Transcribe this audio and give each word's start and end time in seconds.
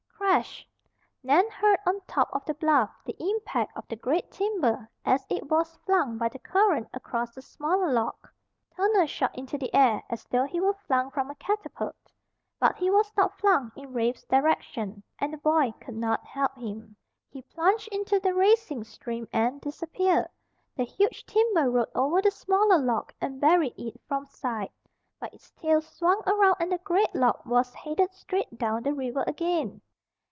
Crash! 0.31 0.65
Nan 1.23 1.49
heard, 1.49 1.79
on 1.85 1.99
top 2.07 2.29
of 2.31 2.45
the 2.45 2.53
bluff, 2.53 2.89
the 3.03 3.13
impact 3.19 3.75
of 3.77 3.85
the 3.89 3.97
great 3.97 4.31
timber 4.31 4.89
as 5.03 5.25
it 5.29 5.49
was 5.51 5.75
flung 5.85 6.17
by 6.17 6.29
the 6.29 6.39
current 6.39 6.87
across 6.93 7.35
the 7.35 7.41
smaller 7.41 7.91
log. 7.91 8.15
Turner 8.73 9.05
shot 9.07 9.35
into 9.37 9.57
the 9.57 9.75
air 9.75 10.01
as 10.09 10.23
though 10.27 10.45
he 10.45 10.61
were 10.61 10.73
flung 10.73 11.11
from 11.11 11.29
a 11.29 11.35
catapult. 11.35 11.97
But 12.61 12.77
he 12.77 12.89
was 12.89 13.11
not 13.17 13.37
flung 13.39 13.73
in 13.75 13.91
Rafe's 13.91 14.23
direction, 14.23 15.03
and 15.19 15.33
the 15.33 15.37
boy 15.37 15.73
could 15.81 15.97
not 15.97 16.25
help 16.25 16.55
him. 16.55 16.95
He 17.29 17.41
plunged 17.41 17.89
into 17.89 18.17
the 18.17 18.33
racing 18.33 18.85
stream 18.85 19.27
and 19.33 19.59
disappeared. 19.59 20.29
The 20.77 20.85
huge 20.85 21.25
timber 21.25 21.69
rode 21.69 21.91
over 21.93 22.21
the 22.21 22.31
smaller 22.31 22.77
log 22.77 23.11
and 23.19 23.41
buried 23.41 23.77
it 23.77 23.99
from 24.07 24.27
sight. 24.27 24.71
But 25.19 25.33
its 25.33 25.51
tail 25.51 25.81
swung 25.81 26.21
around 26.25 26.55
and 26.61 26.71
the 26.71 26.77
great 26.77 27.13
log 27.13 27.45
was 27.45 27.73
headed 27.73 28.13
straight 28.13 28.57
down 28.57 28.83
the 28.83 28.93
river 28.93 29.25
again. 29.27 29.81